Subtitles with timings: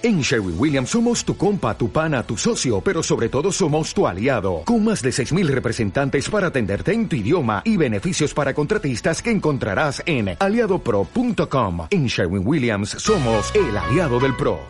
[0.00, 4.06] En Sherwin Williams somos tu compa, tu pana, tu socio, pero sobre todo somos tu
[4.06, 9.20] aliado, con más de 6.000 representantes para atenderte en tu idioma y beneficios para contratistas
[9.20, 11.88] que encontrarás en aliadopro.com.
[11.90, 14.60] En Sherwin Williams somos el aliado del PRO.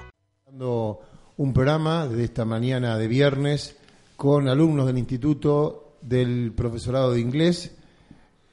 [1.36, 3.76] Un programa de esta mañana de viernes
[4.16, 7.76] con alumnos del Instituto del Profesorado de Inglés,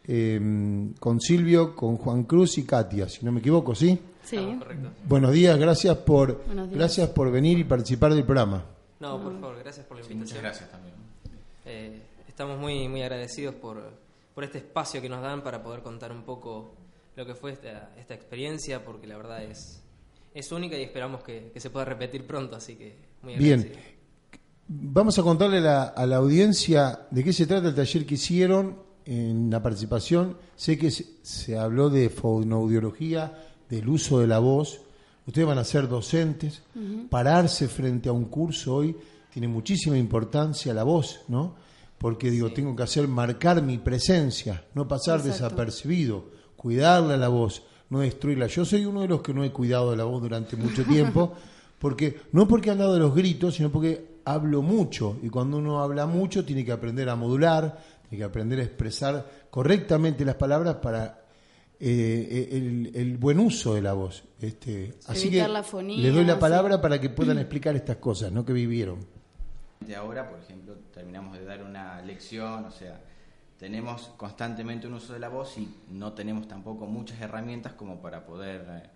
[0.07, 3.97] eh, con Silvio, con Juan Cruz y Katia, si no me equivoco, ¿sí?
[4.25, 4.59] Sí.
[5.07, 6.69] Buenos días, gracias por días.
[6.71, 8.65] gracias por venir y participar del programa.
[8.99, 10.41] No, por favor, gracias por la invitación.
[10.41, 10.95] gracias también.
[11.65, 13.81] Eh, estamos muy, muy agradecidos por,
[14.33, 16.73] por este espacio que nos dan para poder contar un poco
[17.15, 19.81] lo que fue esta, esta experiencia, porque la verdad es,
[20.33, 23.59] es única y esperamos que, que se pueda repetir pronto, así que muy Bien.
[23.59, 23.95] agradecidos.
[24.67, 28.15] Vamos a contarle a la, a la audiencia de qué se trata el taller que
[28.15, 30.37] hicieron en la participación.
[30.55, 33.31] Sé que se, se habló de fonoaudiología,
[33.69, 34.81] del uso de la voz.
[35.27, 36.61] Ustedes van a ser docentes.
[37.09, 38.95] Pararse frente a un curso hoy
[39.33, 41.55] tiene muchísima importancia la voz, ¿no?
[41.97, 45.43] Porque digo, tengo que hacer marcar mi presencia, no pasar Exacto.
[45.43, 48.47] desapercibido, cuidarle a la voz, no destruirla.
[48.47, 51.33] Yo soy uno de los que no he cuidado de la voz durante mucho tiempo,
[51.79, 56.07] porque no porque han dado los gritos, sino porque hablo mucho y cuando uno habla
[56.07, 61.24] mucho tiene que aprender a modular, tiene que aprender a expresar correctamente las palabras para
[61.79, 64.23] eh, el, el buen uso de la voz.
[64.39, 66.39] Este, así que la fonía, les doy la sí.
[66.39, 68.45] palabra para que puedan explicar estas cosas, ¿no?
[68.45, 68.99] Que vivieron.
[69.79, 73.01] De ahora, por ejemplo, terminamos de dar una lección, o sea,
[73.57, 78.25] tenemos constantemente un uso de la voz y no tenemos tampoco muchas herramientas como para
[78.25, 78.89] poder eh,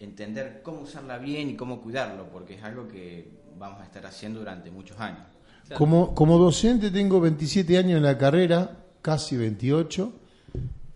[0.00, 4.40] entender cómo usarla bien y cómo cuidarlo, porque es algo que vamos a estar haciendo
[4.40, 5.26] durante muchos años.
[5.66, 5.78] Claro.
[5.78, 10.12] Como, como docente tengo 27 años en la carrera, casi 28.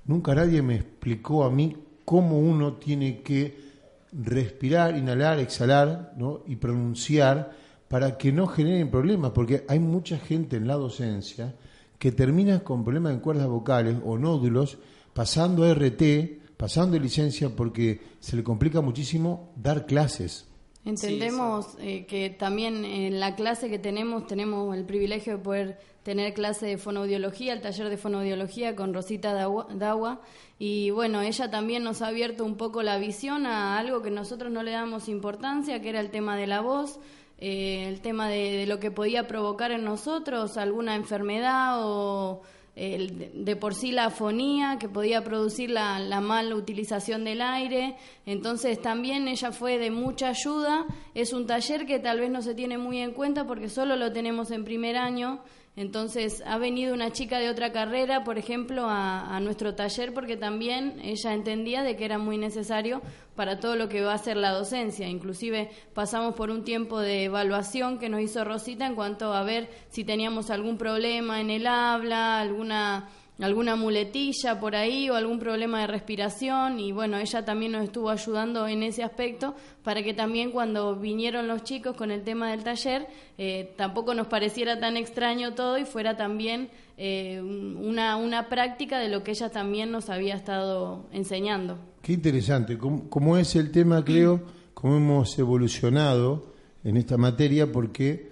[0.06, 3.66] Nunca nadie me explicó a mí cómo uno tiene que
[4.12, 6.42] respirar, inhalar, exhalar ¿no?
[6.46, 7.50] y pronunciar
[7.88, 11.54] para que no generen problemas, porque hay mucha gente en la docencia
[11.98, 14.78] que termina con problemas en cuerdas vocales o nódulos,
[15.12, 20.46] pasando a RT, pasando licencia, porque se le complica muchísimo dar clases.
[20.86, 26.33] Entendemos eh, que también en la clase que tenemos tenemos el privilegio de poder tener
[26.33, 30.20] clase de fonoaudiología, el taller de fonoaudiología con Rosita Dawa, Dawa.
[30.61, 34.52] y bueno, ella también nos ha abierto un poco la visión a algo que nosotros
[34.52, 37.01] no le damos importancia, que era el tema de la voz,
[37.39, 42.42] eh, el tema de, de lo que podía provocar en nosotros alguna enfermedad o
[42.77, 47.97] el- de- por sí la afonía que podía producir la, la mala utilización del aire.
[48.27, 50.85] Entonces también ella fue de mucha ayuda.
[51.14, 54.13] Es un taller que tal vez no se tiene muy en cuenta porque solo lo
[54.13, 55.41] tenemos en primer año.
[55.77, 60.98] Entonces ha venido una chica de otra carrera, por ejemplo, a, nuestro taller porque también
[61.03, 63.03] ella entendía de que era muy necesario
[63.35, 65.07] para todo lo que va a ser la docencia.
[65.07, 69.69] Inclusive pasamos por un tiempo de evaluación que nos hizo Rosita en cuanto a ver
[69.91, 73.11] si teníamos algún problema en el habla, alguna
[73.41, 78.08] alguna muletilla por ahí o algún problema de respiración y bueno, ella también nos estuvo
[78.08, 82.64] ayudando en ese aspecto para que también cuando vinieron los chicos con el tema del
[82.64, 88.98] taller eh, tampoco nos pareciera tan extraño todo y fuera también eh, una, una práctica
[88.98, 91.77] de lo que ella también nos había estado enseñando.
[92.01, 94.41] Qué interesante, cómo, cómo es el tema, creo,
[94.73, 96.55] cómo hemos evolucionado
[96.85, 98.30] en esta materia, porque,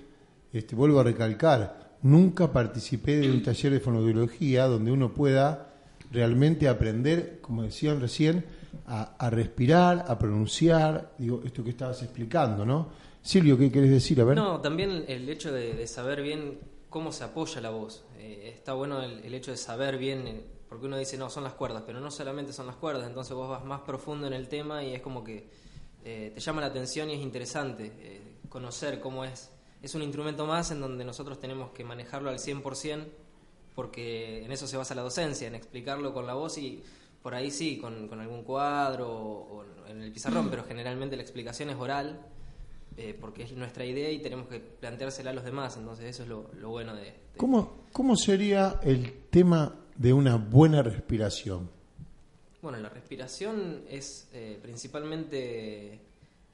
[0.53, 5.75] este, vuelvo a recalcar, nunca participé de un taller de fonoaudiología donde uno pueda
[6.13, 8.45] realmente aprender, como decían recién,
[8.87, 12.89] a, respirar, a pronunciar, digo, esto que estabas explicando, ¿no?
[13.23, 14.21] Silvio, ¿qué querés decir?
[14.21, 14.37] A ver.
[14.37, 16.59] No, también el hecho de, saber bien
[16.91, 18.05] cómo se apoya la voz.
[18.19, 21.55] Eh, está bueno el, hecho de saber bien, eh, porque uno dice, no, son las
[21.55, 24.85] cuerdas, pero no solamente son las cuerdas, entonces vos vas más profundo en el tema
[24.85, 25.49] y es como que
[26.05, 28.21] eh, te llama la atención y es interesante
[28.51, 29.54] conocer cómo es.
[29.85, 33.05] Es un instrumento más en donde nosotros tenemos que manejarlo al 100%,
[33.75, 36.83] porque en eso se basa la docencia, en explicarlo con la voz y
[37.23, 41.69] por ahí sí, con, con algún cuadro o, en el pizarrón, pero generalmente la explicación
[41.69, 42.19] es oral
[42.97, 46.29] eh, porque es nuestra idea y tenemos que planteársela a los demás, entonces eso es
[46.31, 47.03] lo, lo bueno de...
[47.03, 51.69] de- ¿Cómo, ¿Cómo sería el tema de una buena respiración?
[52.63, 56.01] Bueno, la respiración es eh, principalmente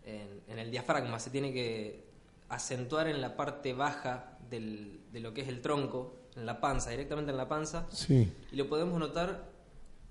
[0.05, 2.10] en, en el diafragma, se tiene que
[2.51, 6.91] acentuar en la parte baja del- de lo que es el tronco, en la panza,
[6.91, 8.31] directamente en la panza, Sí.
[8.53, 9.49] y lo podemos notar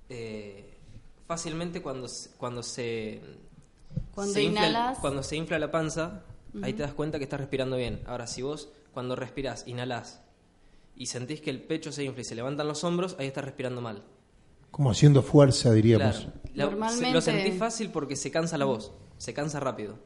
[0.09, 0.75] eh,
[1.27, 3.21] fácilmente cuando, se- cuando se...
[4.15, 4.97] Cuando se infla inhalas.
[4.99, 6.23] cuando se infla la panza,
[6.63, 8.01] ahí te das cuenta que estás respirando bien.
[8.07, 10.21] Ahora, si vos cuando respirás, inhalás
[10.95, 13.81] y sentís que el pecho se infla y se levantan los hombros, ahí estás respirando
[13.81, 14.03] mal.
[14.71, 16.17] Como haciendo fuerza, diríamos.
[16.21, 16.33] Claro.
[16.55, 19.99] La- Normalmente- se- Lo sentís fácil porque se cansa la voz, se cansa rápido.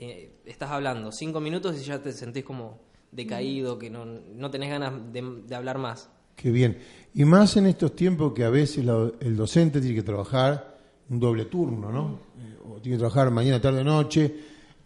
[0.00, 2.80] Eh, estás hablando cinco minutos y ya te sentís como
[3.10, 6.08] decaído, que no, no tenés ganas de, de hablar más.
[6.36, 6.78] Qué bien.
[7.14, 10.76] Y más en estos tiempos que a veces la- el docente tiene que trabajar
[11.10, 12.20] un doble turno, ¿no?
[12.38, 14.34] Eh, O tiene que trabajar mañana, tarde, noche,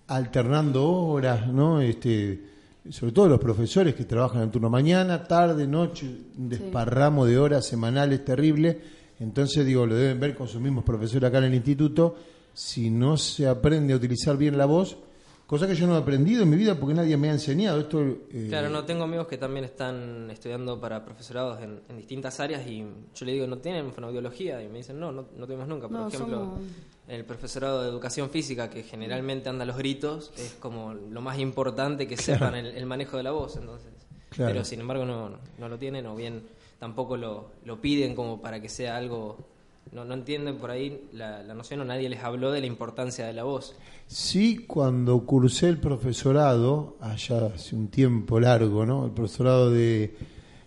[0.07, 1.81] alternando horas, ¿no?
[1.81, 2.43] Este,
[2.91, 6.07] sobre todo los profesores que trabajan en turno mañana, tarde, noche,
[6.39, 8.81] un desparramo de horas semanales terrible.
[9.21, 12.17] Entonces, digo, lo deben ver con sus mismos profesores acá en el instituto.
[12.55, 14.97] Si no se aprende a utilizar bien la voz,
[15.47, 17.81] cosa que yo no he aprendido en mi vida porque nadie me ha enseñado.
[17.81, 18.01] Esto,
[18.31, 22.67] eh, Claro, no, tengo amigos que también están estudiando para profesorados en, en distintas áreas
[22.67, 22.85] y
[23.15, 24.63] yo le digo, ¿no tienen fonoaudiología?
[24.63, 25.89] Y me dicen, no, no, no tuvimos nunca.
[25.89, 26.61] Por No, ejemplo, somos-
[27.09, 31.39] el profesorado de educación física, que generalmente anda a los gritos, es como lo más
[31.39, 33.57] importante que sepan el, el manejo de la voz.
[33.57, 33.91] entonces
[34.31, 34.53] Claro.
[34.53, 36.43] Pero sin embargo no, no, no lo tienen o bien
[36.79, 39.37] tampoco lo, lo piden como para que sea algo...
[39.93, 43.27] No, no entienden por ahí la, la noción o nadie les habló de la importancia
[43.27, 43.77] de la voz.
[44.07, 49.05] Sí, cuando cursé el profesorado, allá hace un tiempo largo, ¿no?
[49.05, 50.17] El profesorado de,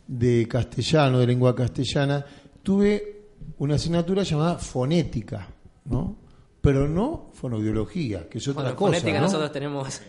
[0.08, 2.24] de castellano, de lengua castellana,
[2.62, 3.24] tuve
[3.58, 5.48] una asignatura llamada fonética,
[5.86, 6.18] ¿no?
[6.62, 9.26] Pero no fonoaudiología, que es otra Bueno, cosa, fonética ¿no?
[9.26, 10.02] nosotros tenemos,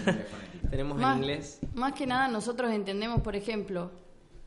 [0.70, 1.58] tenemos en inglés.
[1.74, 3.90] más que nada nosotros entendemos, por ejemplo,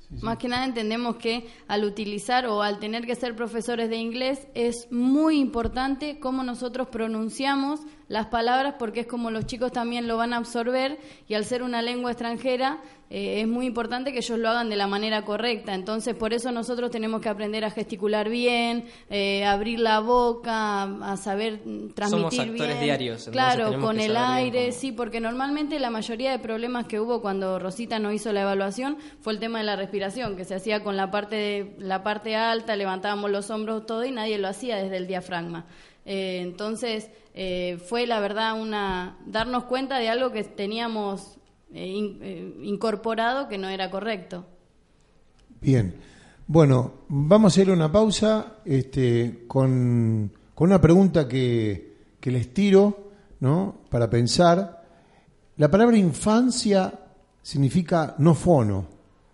[0.10, 4.48] más que nada entendemos que al utilizar o al tener que ser profesores de inglés
[4.54, 10.16] es muy importante cómo nosotros pronunciamos las palabras porque es como los chicos también lo
[10.18, 14.38] van a absorber y al ser una lengua extranjera eh, es muy importante que ellos
[14.40, 15.74] lo hagan de la manera correcta.
[15.74, 21.14] Entonces por eso nosotros tenemos que aprender a gesticular bien, eh, abrir la boca, a,
[21.14, 21.60] a saber
[21.96, 22.80] transmitir actores bien.
[22.84, 27.22] diarios, claro, con el aire, cómo- sí, porque normalmente la mayoría de problemas que hubo
[27.22, 30.84] cuando Rosita no hizo la evaluación fue el tema de la respiración, que se hacía
[30.84, 34.78] con la parte de, la parte alta, levantábamos los hombros todo y nadie lo hacía
[34.78, 35.66] desde el diafragma.
[36.10, 41.38] Eh, entonces eh, fue la verdad una darnos cuenta de algo que teníamos
[41.72, 44.44] eh, eh, incorporado que no era correcto.
[45.62, 45.94] Bien.
[46.48, 53.12] Bueno, vamos a ir una pausa este, con, con una pregunta que, que les tiro,
[53.42, 53.82] ¿no?
[53.88, 54.84] Para pensar.
[55.58, 56.92] La palabra infancia
[57.44, 58.88] significa no fono,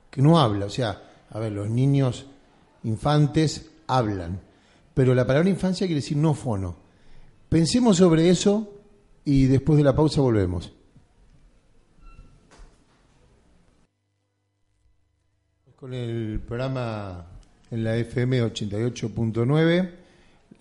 [0.10, 0.66] que no habla.
[0.66, 2.26] O sea, a ver, los niños
[2.84, 4.42] infantes hablan,
[4.94, 6.83] pero la palabra infancia quiere decir no fono.
[7.54, 8.68] Pensemos sobre eso
[9.24, 10.74] y después de la pausa volvemos.
[15.76, 17.28] Con el programa
[17.70, 19.92] en la FM 88.9,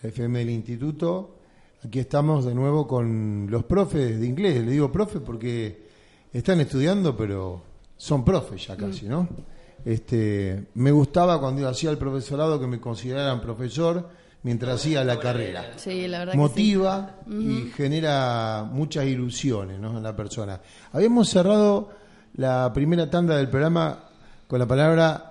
[0.03, 1.37] la FM del Instituto.
[1.83, 4.63] Aquí estamos de nuevo con los profes de inglés.
[4.63, 5.87] Le digo profe porque
[6.31, 7.63] están estudiando, pero
[7.97, 9.31] son profes ya casi, ¿no?
[9.83, 14.11] Este, me gustaba cuando hacía el profesorado que me consideraran profesor
[14.43, 16.43] mientras hacía la carrera Sí, la verdad que sí.
[16.43, 19.97] motiva y genera muchas ilusiones ¿no?
[19.97, 20.61] en la persona.
[20.93, 21.91] Habíamos cerrado
[22.35, 24.05] la primera tanda del programa
[24.47, 25.29] con la palabra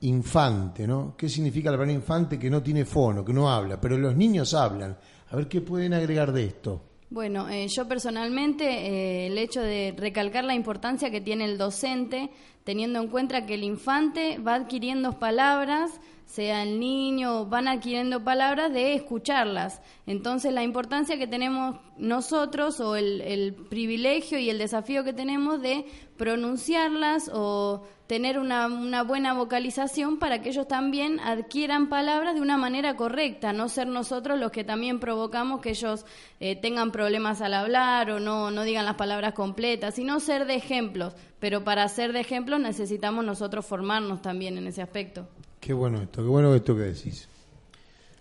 [0.00, 1.14] infante, ¿no?
[1.16, 2.38] ¿Qué significa la palabra infante?
[2.38, 4.96] Que no tiene fono, que no habla, pero los niños hablan.
[5.30, 6.82] A ver qué pueden agregar de esto.
[7.10, 12.30] Bueno, eh, yo personalmente eh, el hecho de recalcar la importancia que tiene el docente,
[12.68, 18.70] teniendo en cuenta que el infante va adquiriendo palabras, sea el niño, van adquiriendo palabras
[18.74, 19.80] de escucharlas.
[20.06, 25.86] Entonces la importancia que tenemos nosotros o el, privilegio y el desafío que tenemos de
[26.18, 32.58] pronunciarlas o tener una, una buena vocalización para que ellos también adquieran palabras de una
[32.58, 36.04] manera correcta, no ser nosotros los que también provocamos que ellos
[36.40, 40.56] eh, tengan problemas al hablar o no, no digan las palabras completas, sino ser de
[40.56, 41.14] ejemplos.
[41.40, 45.28] Pero para ser de ejemplos necesitamos nosotros formarnos también en ese aspecto.
[45.60, 47.28] Qué bueno esto, qué bueno esto que decís.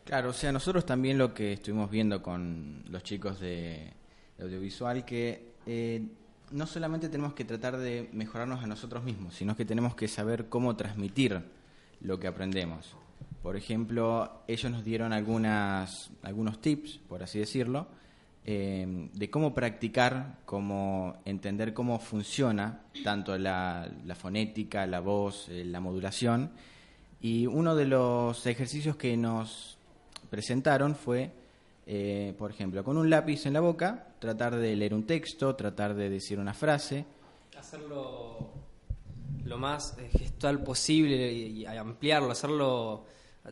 [0.05, 3.91] Claro, o sea, nosotros también lo que estuvimos viendo con los chicos de,
[4.37, 6.01] de audiovisual, que eh,
[6.51, 10.47] no solamente tenemos que tratar de mejorarnos a nosotros mismos, sino que tenemos que saber
[10.47, 11.41] cómo transmitir
[11.99, 12.95] lo que aprendemos.
[13.43, 17.87] Por ejemplo, ellos nos dieron algunas, algunos tips, por así decirlo,
[18.49, 25.81] eh, de cómo practicar, cómo entender cómo funciona tanto la, fonética, la voz, eh, la
[25.81, 26.51] modulación.
[27.19, 29.77] Y uno de los ejercicios que nos
[30.29, 31.33] presentaron fue,
[31.85, 35.93] eh, por ejemplo, con un lápiz en la boca, tratar de leer un texto, tratar
[35.93, 37.05] de decir una frase.
[37.57, 38.53] hacerlo
[39.43, 43.03] lo más eh, gestual posible y, ampliarlo, hacerlo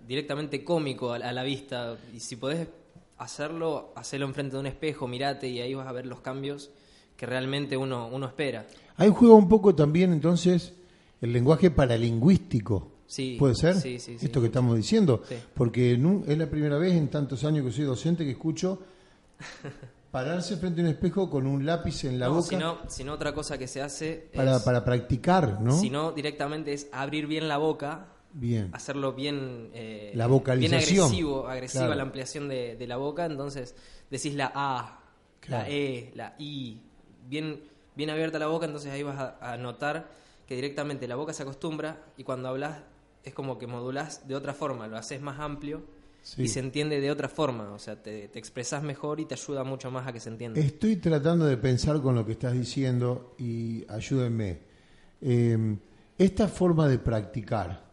[0.08, 1.98] directamente cómico a la vista.
[2.14, 2.70] Y si podés
[3.18, 6.72] hacerlo, hacerlo enfrente de un espejo, mirate y ahí vas a ver los cambios
[7.16, 8.68] que realmente uno, uno espera.
[8.98, 10.74] Ahí juega un poco también entonces
[11.22, 12.92] el lenguaje paralingüístico.
[13.08, 13.76] Sí, ¿Puede ser?
[13.76, 14.26] sí, sí, sí.
[14.26, 15.22] Esto que estamos diciendo.
[15.54, 18.82] Porque es la primera vez en tantos años que soy docente que escucho
[20.12, 23.34] pararse frente a un espejo con un lápiz en la no, boca sino, sino otra
[23.34, 25.78] cosa que se hace para, para practicar, ¿no?
[25.78, 28.08] si no directamente es abrir bien la boca,
[28.38, 28.70] Bien.
[28.74, 31.06] hacerlo bien, eh, La bien vocalización.
[31.06, 31.96] agresivo, agresiva Claro.
[31.96, 33.76] la ampliación de, de la boca, entonces
[34.12, 35.00] decís la A,
[35.40, 35.64] Claro.
[35.64, 36.80] la E, la I,
[37.30, 37.62] bien,
[37.96, 40.10] bien abierta la boca, entonces ahí vas a, a notar
[40.48, 42.82] que directamente la boca se acostumbra y cuando hablas
[43.24, 45.84] es como que modulás de otra forma, lo haces más amplio
[46.22, 46.42] Sí.
[46.42, 49.64] y se entiende de otra forma, o sea, te, te expresás mejor y te ayuda
[49.64, 50.60] mucho más a que se entienda.
[50.60, 54.58] Estoy tratando de pensar con lo que estás diciendo y ayúdenme.
[55.22, 55.78] Eh,
[56.18, 57.85] esta forma de practicar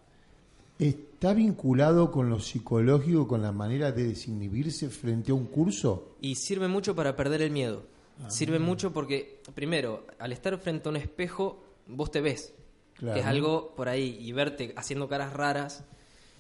[0.89, 6.17] está vinculado con lo psicológico, con la manera de desinhibirse frente a un curso.
[6.21, 7.85] Y sirve mucho para perder el miedo.
[8.29, 12.55] Sirve mucho porque, primero, al estar frente a un espejo, vos te ves.
[12.95, 13.15] Claro.
[13.15, 14.17] Que es algo por ahí.
[14.21, 15.85] Y verte haciendo caras raras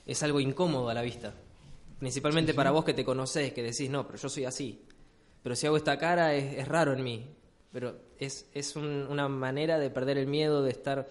[0.06, 1.34] es algo incómodo a la vista.
[1.98, 4.82] Principalmente para vos que te conocés, que decís, no, pero yo soy así.
[5.42, 7.26] Pero si hago esta cara es, es raro en mí.
[7.72, 11.08] Pero es, es un- una manera de perder el miedo, de estar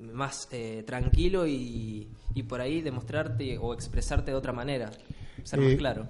[0.00, 4.90] más eh, tranquilo y, y por ahí demostrarte o expresarte de otra manera.
[5.42, 6.08] Ser Eh, más claro.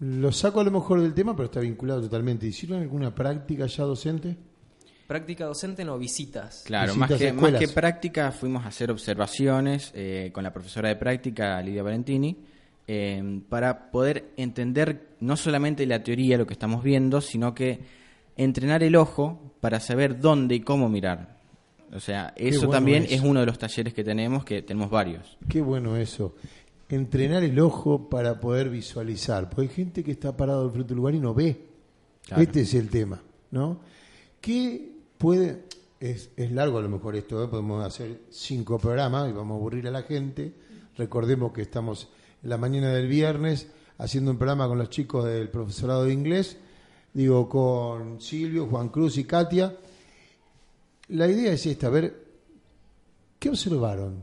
[0.00, 2.46] Lo saco a lo mejor del tema, pero está vinculado totalmente.
[2.46, 4.36] ¿Hicieron alguna práctica ya docente?
[5.06, 6.62] Práctica docente no, visitas.
[6.64, 10.88] Claro, Visitas más que, más que práctica fuimos a hacer observaciones eh, con la profesora
[10.88, 12.36] de práctica, Lidia Valentini,
[12.86, 17.80] eh, para poder entender no solamente la teoría, lo que estamos viendo, sino que
[18.36, 21.39] entrenar el ojo para saber dónde y cómo mirar.
[21.92, 23.14] O sea, eso bueno también eso.
[23.14, 25.36] es uno de los talleres que tenemos, que tenemos varios.
[25.48, 26.34] Qué bueno eso.
[26.88, 29.48] Entrenar el ojo para poder visualizar.
[29.48, 31.66] Porque hay gente que está parado al frente del lugar y no ve.
[32.26, 32.42] Claro.
[32.42, 33.80] Este es el tema, ¿no?
[34.40, 35.64] ¿Qué puede.?
[35.98, 37.48] Es, es largo a lo mejor esto, ¿eh?
[37.48, 40.54] podemos hacer cinco programas y vamos a aburrir a la gente.
[40.96, 42.08] Recordemos que estamos
[42.42, 43.68] en la mañana del viernes
[43.98, 46.56] haciendo un programa con los chicos del profesorado de inglés,
[47.12, 49.76] digo, con Silvio, Juan Cruz y Katia.
[51.10, 52.26] La idea es esta, a ver,
[53.38, 54.22] ¿qué observaron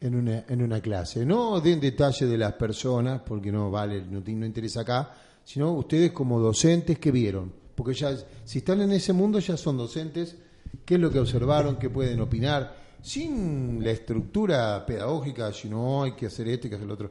[0.00, 1.24] en una, en una clase?
[1.24, 5.14] No den detalle de las personas, porque no vale, no, no interesa acá,
[5.44, 7.52] sino ustedes como docentes, ¿qué vieron?
[7.76, 10.36] Porque ya, si están en ese mundo, ya son docentes,
[10.84, 11.76] ¿qué es lo que observaron?
[11.76, 12.76] ¿Qué pueden opinar?
[13.00, 17.10] Sin la estructura pedagógica, si no hay que hacer esto, hay que hacer lo otro.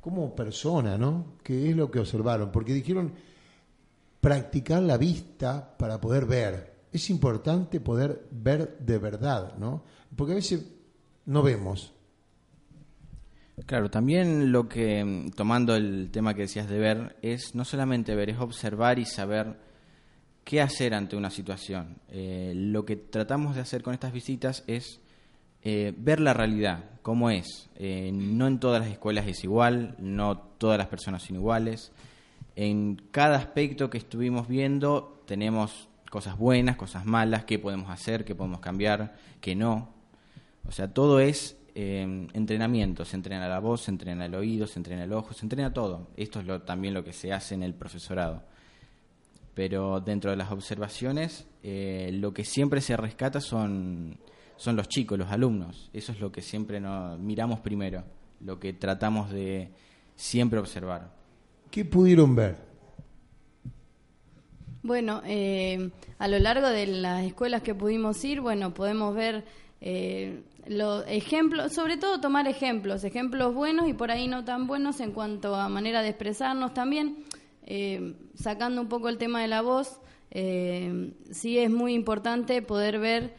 [0.00, 1.36] Como persona, ¿no?
[1.42, 2.50] ¿Qué es lo que observaron?
[2.50, 3.12] Porque dijeron
[4.20, 6.75] practicar la vista para poder ver.
[6.96, 9.84] Es importante poder ver de verdad, ¿no?
[10.16, 10.64] Porque a veces
[11.26, 11.92] no vemos.
[13.66, 18.14] Claro, también lo que, mm, tomando el tema que decías de ver, es no solamente
[18.14, 19.58] ver, es observar y saber
[20.42, 21.98] qué hacer ante una situación.
[22.08, 25.02] Eh, lo que tratamos de hacer con estas visitas es
[25.60, 27.68] eh, ver la realidad, cómo es.
[27.74, 31.92] Eh, no en todas las escuelas es igual, no todas las personas son iguales.
[32.54, 38.34] En cada aspecto que estuvimos viendo tenemos cosas buenas, cosas malas, qué podemos hacer, qué
[38.34, 39.90] podemos cambiar, qué no.
[40.66, 43.04] O sea, todo es eh, entrenamiento.
[43.04, 46.08] Se entrena la voz, se entrena el oído, se entrena el ojo, se entrena todo.
[46.16, 48.44] Esto es lo, también lo que se hace en el profesorado.
[49.52, 54.16] Pero dentro de las observaciones, eh, lo que siempre se rescata son,
[54.56, 55.90] son los chicos, los alumnos.
[55.92, 58.04] Eso es lo que siempre nos miramos primero,
[58.40, 59.68] lo que tratamos de
[60.14, 61.12] siempre observar.
[61.70, 62.65] ¿Qué pudieron ver?
[64.86, 69.44] Bueno, eh, a lo largo de las escuelas que pudimos ir, bueno, podemos ver
[69.80, 75.00] eh, los ejemplos, sobre todo tomar ejemplos, ejemplos buenos y por ahí no tan buenos
[75.00, 76.72] en cuanto a manera de expresarnos.
[76.72, 77.24] También,
[77.64, 80.00] eh, sacando un poco el tema de la voz,
[80.30, 83.34] eh, sí es muy importante poder ver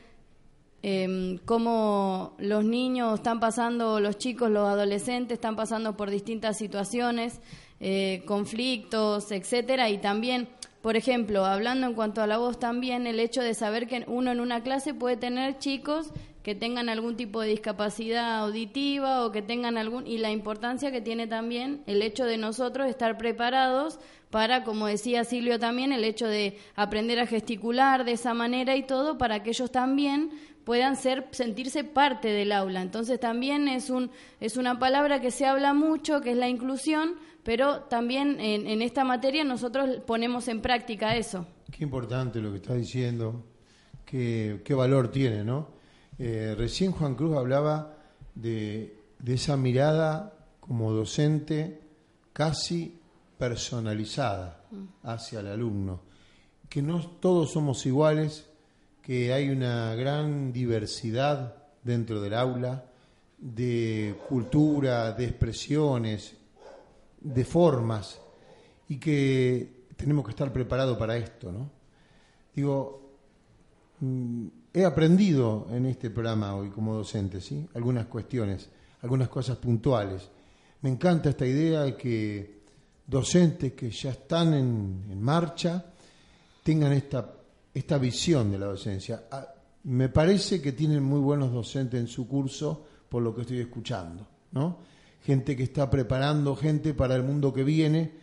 [0.83, 7.39] eh, cómo los niños están pasando, los chicos, los adolescentes están pasando por distintas situaciones,
[8.25, 10.49] conflictos, etcétera, y también,
[10.81, 14.31] por ejemplo, hablando en cuanto a la voz también, el hecho de saber que uno
[14.31, 16.11] en una clase puede tener chicos
[16.43, 21.01] que tengan algún tipo de discapacidad auditiva o que tengan algún y la importancia que
[21.01, 26.25] tiene también el hecho de nosotros estar preparados para, como decía Silvio también, el hecho
[26.25, 30.31] de aprender a gesticular de esa manera y todo para que ellos también
[30.63, 32.81] puedan ser sentirse parte del aula.
[32.81, 37.15] Entonces también es un es una palabra que se habla mucho, que es la inclusión,
[37.47, 41.47] pero también en, en esta materia nosotros ponemos en práctica eso.
[41.71, 43.41] Qué importante lo que está diciendo,
[44.05, 45.69] qué, qué valor tiene, ¿no?
[46.19, 47.95] Eh, recién Juan Cruz hablaba
[48.35, 51.79] de, de esa mirada como docente
[52.33, 52.99] casi
[53.37, 54.65] personalizada
[55.03, 56.01] hacia el alumno,
[56.67, 58.45] que no todos somos iguales,
[59.01, 62.83] que hay una gran diversidad dentro del aula
[63.37, 66.36] de cultura, de expresiones,
[67.33, 68.19] de formas,
[68.89, 71.69] y que tenemos que estar preparados para esto, ¿no?
[72.55, 73.11] Digo,
[73.99, 77.67] mm, he aprendido en este programa hoy como docente, ¿sí?
[77.73, 78.69] Algunas cuestiones,
[79.01, 80.29] algunas cosas puntuales.
[80.81, 82.57] Me encanta esta idea de que
[83.05, 85.83] docentes que ya están en, en marcha
[86.63, 87.33] tengan esta,
[87.73, 89.23] esta visión de la docencia.
[89.31, 89.47] Ah,
[89.83, 94.27] me parece que tienen muy buenos docentes en su curso, por lo que estoy escuchando,
[94.51, 94.96] ¿no?
[95.27, 98.13] Gente que está preparando gente para el mundo que viene,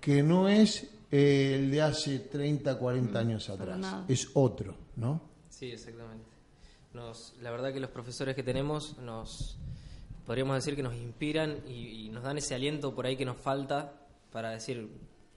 [0.00, 5.20] que no es eh, el de hace 30, 40 años atrás, es otro, ¿no?
[5.48, 6.30] Sí, exactamente.
[6.92, 9.58] Nos, la verdad que los profesores que tenemos nos
[10.24, 13.36] podríamos decir que nos inspiran y, y, nos dan ese aliento por ahí que nos
[13.36, 13.92] falta
[14.30, 14.88] para decir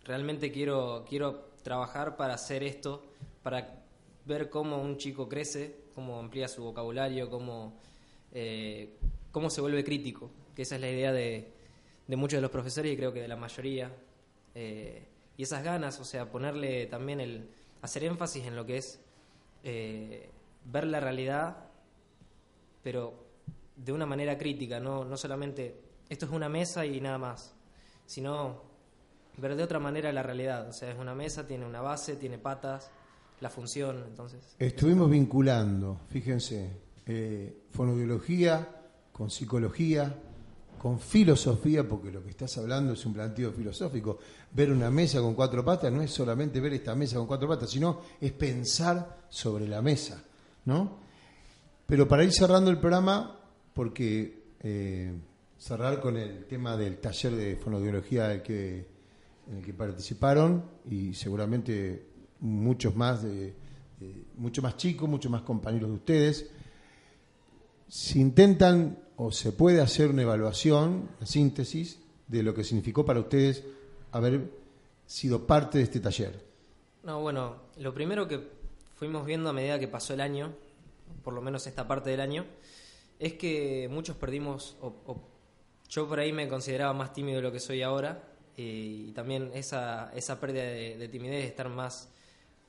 [0.05, 3.07] realmente quiero quiero trabajar para hacer esto,
[3.41, 3.83] para
[4.27, 7.73] ver cómo un chico crece, cómo amplía su vocabulario, cómo,
[8.33, 8.99] eh,
[9.31, 11.53] cómo se vuelve crítico, que esa es la idea de,
[12.07, 13.95] muchos de los profesores y creo que de la mayoría.
[14.55, 15.05] Eh,
[15.37, 17.47] y esas ganas, o sea, ponerle también el,
[17.83, 18.99] hacer énfasis en lo que es
[19.63, 20.31] eh,
[20.65, 21.57] ver la realidad,
[22.81, 23.23] pero
[23.75, 27.53] de una manera crítica, no, no solamente esto es una mesa y nada más,
[28.07, 28.63] sino
[29.37, 30.69] ver de otra manera la realidad.
[30.69, 32.89] O sea, es una mesa, tiene una base, tiene patas,
[33.41, 34.55] la función, entonces...
[34.57, 38.73] Estuvimos vinculando, fíjense, eh, fonobiología
[39.11, 40.15] con psicología,
[40.77, 44.19] con filosofía, porque lo que estás hablando es un planteo filosófico.
[44.51, 47.69] Ver una mesa con cuatro patas no es solamente ver esta mesa con cuatro patas,
[47.69, 50.23] sino es pensar sobre la mesa,
[50.65, 50.99] ¿no?
[51.85, 53.39] Pero para ir cerrando el programa,
[53.73, 55.13] porque eh,
[55.57, 58.87] cerrar con el tema del taller de fonobiología que,
[59.49, 62.07] en el que participaron y seguramente
[62.39, 63.55] muchos más, de,
[64.37, 66.49] mucho más chicos, muchos más compañeros de ustedes.
[67.87, 73.19] Si intentan o se puede hacer una evaluación, una síntesis de lo que significó para
[73.19, 73.63] ustedes
[74.11, 74.51] haber
[75.05, 76.45] sido parte de este taller.
[77.03, 78.41] No, bueno, lo primero que
[78.95, 80.53] fuimos viendo a medida que pasó el año,
[81.23, 82.45] por lo menos esta parte del año,
[83.19, 84.75] es que muchos perdimos,
[85.89, 88.23] yo por ahí me consideraba más tímido de lo que soy ahora,
[88.57, 92.09] y también esa, esa pérdida de, de timidez, de estar más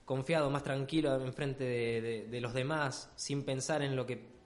[0.05, 4.38] confiado, más tranquilo en frente de, de, de, los demás, sin pensar en lo que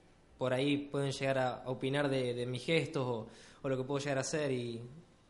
[0.43, 3.29] por ahí pueden llegar a, opinar de, de mis gestos o,
[3.63, 4.51] o, lo que puedo llegar a hacer.
[4.51, 4.81] Y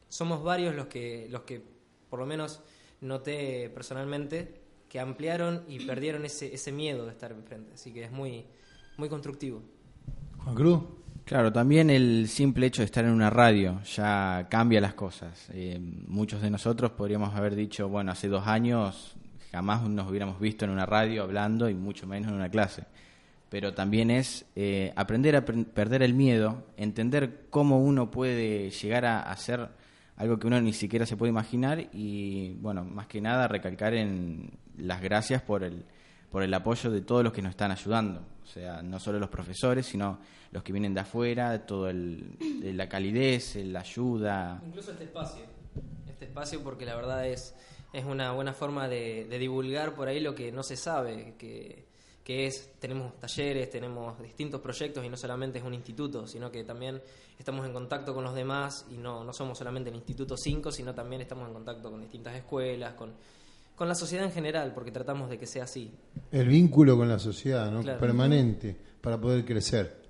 [0.08, 1.62] somos varios los que, los que
[2.08, 2.62] por lo menos
[3.02, 7.74] noté personalmente, que ampliaron y perdieron ese, ese miedo de estar enfrente.
[7.74, 8.46] Así que es muy,
[8.96, 9.60] muy constructivo.
[10.38, 10.80] Juan Cruz.
[11.26, 15.50] Claro, también el simple hecho de estar en una radio ya cambia las cosas.
[15.52, 19.14] Eh, muchos de nosotros podríamos haber dicho, bueno, hace dos años
[19.50, 22.86] jamás nos hubiéramos visto en una radio hablando y mucho menos en una clase.
[23.52, 29.20] Pero también es eh, aprender a perder el miedo, entender cómo uno puede llegar a
[29.20, 29.68] hacer
[30.16, 34.58] algo que uno ni siquiera se puede imaginar y, bueno, más que nada recalcar en
[34.78, 35.84] las gracias por el,
[36.30, 38.24] por el apoyo de todos los que nos están ayudando.
[38.42, 40.18] O sea, no solo los profesores, sino
[40.50, 44.62] los que vienen de afuera, todo el, la calidez, la ayuda.
[44.66, 45.42] Incluso este espacio.
[46.08, 47.54] Este espacio porque la verdad es
[47.92, 51.91] es una buena forma de, de, divulgar por ahí lo que no se sabe, que,
[52.24, 56.64] que, es, tenemos talleres, tenemos distintos proyectos y no solamente es un instituto, sino que
[56.64, 57.00] también
[57.38, 60.94] estamos en contacto con los demás y no, no somos solamente el Instituto 5, sino
[60.94, 63.12] también estamos en contacto con distintas escuelas, con,
[63.74, 65.90] con la sociedad en general, porque tratamos de que sea así.
[66.30, 67.82] El vínculo con la sociedad, ¿no?
[67.82, 67.98] Claro.
[67.98, 70.00] Permanente, para poder crecer.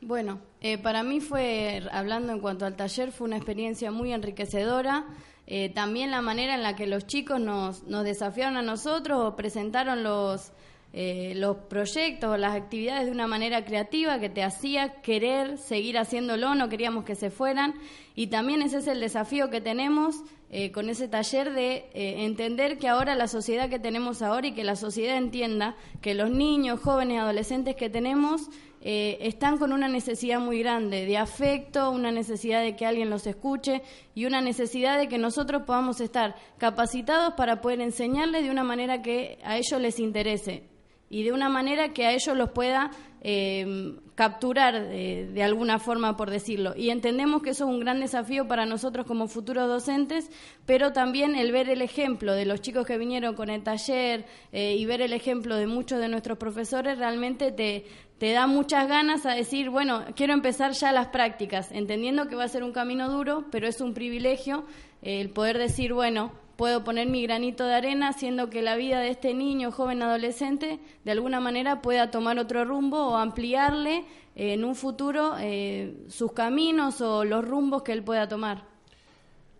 [0.00, 5.06] Bueno, eh, para mí fue, hablando en cuanto al taller, fue una experiencia muy enriquecedora.
[5.46, 9.34] Eh, también la manera en la que los chicos nos, nos desafiaron a nosotros o
[9.34, 10.52] presentaron los,
[10.92, 15.98] eh, los proyectos o las actividades de una manera creativa que te hacía querer seguir
[15.98, 17.74] haciéndolo, no queríamos que se fueran.
[18.14, 22.78] Y también ese es el desafío que tenemos eh, con ese taller de eh, entender
[22.78, 26.80] que ahora la sociedad que tenemos ahora y que la sociedad entienda que los niños,
[26.80, 28.48] jóvenes, adolescentes que tenemos
[28.80, 33.26] eh, están con una necesidad muy grande de afecto, una necesidad de que alguien los
[33.26, 33.82] escuche
[34.14, 39.02] y una necesidad de que nosotros podamos estar capacitados para poder enseñarles de una manera
[39.02, 40.77] que a ellos les interese
[41.10, 42.90] y de una manera que a ellos los pueda
[43.20, 46.74] eh, capturar de, alguna forma, por decirlo.
[46.76, 50.28] Y entendemos que eso es un gran desafío para nosotros como futuros docentes,
[50.66, 54.74] pero también el ver el ejemplo de los chicos que vinieron con el taller eh,
[54.76, 57.84] y ver el ejemplo de muchos de nuestros profesores realmente te,
[58.18, 62.44] te da muchas ganas a decir, bueno, quiero empezar ya las prácticas, entendiendo que va
[62.44, 64.64] a ser un camino duro, pero es un privilegio
[65.02, 68.98] eh, el poder decir, bueno, puedo poner mi granito de arena haciendo que la vida
[68.98, 73.98] de este niño, joven, adolescente, de alguna manera pueda tomar otro rumbo o ampliarle
[74.34, 78.64] eh, en un futuro eh, sus caminos o los rumbos que él pueda tomar.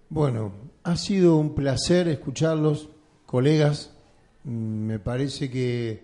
[0.09, 2.89] Bueno, ha sido un placer escucharlos,
[3.27, 3.95] colegas,
[4.43, 6.03] mm, me parece que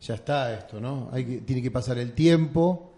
[0.00, 1.08] ya está esto, ¿no?
[1.10, 2.92] Hay que, tiene que pasar el tiempo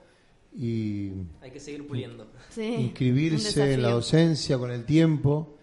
[0.55, 2.27] y Hay que seguir puliendo.
[2.51, 5.57] Sí, inscribirse en la docencia con el tiempo,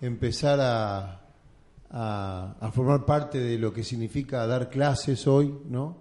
[0.00, 1.21] empezar a,
[1.92, 5.98] a- a formar parte de lo que significa dar clases hoy, ¿no?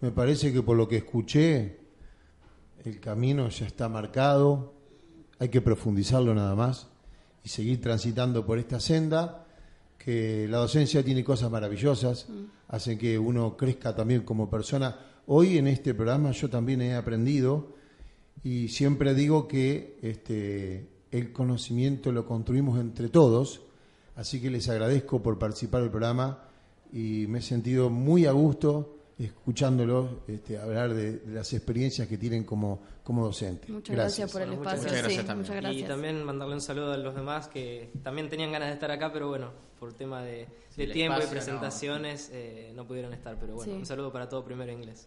[0.00, 1.80] Me parece que por lo que escuché,
[2.84, 4.74] el camino ya está marcado,
[5.38, 6.86] hay que profundizarlo nada más
[7.42, 9.46] y seguir transitando por esta senda,
[9.98, 12.26] que la docencia tiene cosas maravillosas,
[12.68, 14.96] hacen que uno crezca también como persona.
[15.26, 17.72] Hoy en este programa yo también he aprendido
[18.42, 23.62] y siempre digo que este, el conocimiento lo construimos entre todos,
[24.16, 26.38] así que les agradezco por participar del programa
[26.92, 32.18] y me he sentido muy a gusto escuchándolos este, hablar de, de las experiencias que
[32.18, 33.68] tienen como, como docentes.
[33.70, 34.98] Muchas gracias, por el Bueno, muchas espacio.
[34.98, 35.38] gracias sí, también.
[35.48, 35.84] muchas gracias.
[35.84, 39.12] Y también mandarle un saludo a los demás que también tenían ganas de estar acá,
[39.12, 42.84] pero bueno, por tema de, Sí, de el tiempo y espacio no- presentaciones eh, no.
[42.86, 43.36] pudieron estar.
[43.38, 43.78] Pero bueno, Sí.
[43.78, 45.06] un saludo para todo primero inglés.